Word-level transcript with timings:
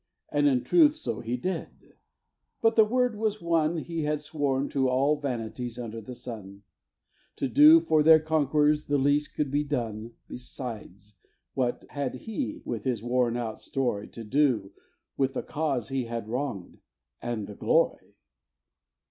And 0.31 0.47
in 0.47 0.63
truth 0.63 0.95
so 0.95 1.19
he 1.19 1.37
did; 1.37 1.93
but 2.59 2.73
the 2.73 2.83
word 2.83 3.15
was 3.15 3.39
one 3.39 3.77
He 3.77 4.01
had 4.01 4.19
sworn 4.19 4.67
to 4.69 4.89
all 4.89 5.15
vanities 5.19 5.77
under 5.77 6.01
the 6.01 6.15
sun, 6.15 6.63
To 7.35 7.47
do, 7.47 7.79
for 7.79 8.01
their 8.01 8.19
conq'rors, 8.19 8.87
the 8.87 8.97
least 8.97 9.35
could 9.35 9.51
be 9.51 9.63
done. 9.63 10.15
Besides, 10.27 11.17
what 11.53 11.85
had 11.91 12.15
he 12.15 12.63
with 12.65 12.83
his 12.83 13.03
worn 13.03 13.37
out 13.37 13.61
story, 13.61 14.07
To 14.07 14.23
do 14.23 14.71
with 15.17 15.35
the 15.35 15.43
cause 15.43 15.89
he 15.89 16.05
had 16.05 16.27
wrong'd, 16.27 16.79
and 17.21 17.45
the 17.45 17.53
glory? 17.53 18.15